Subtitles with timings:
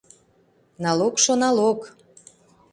[0.83, 1.79] Налогшо налог...